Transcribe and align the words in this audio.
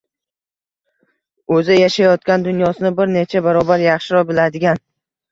–o‘zi 1.57 1.75
yashayotgan 1.75 2.45
dunyosini 2.47 2.91
bir 2.99 3.11
necha 3.17 3.41
barobar 3.49 3.83
yaxshiroq 3.85 4.25
biladigan 4.31 4.81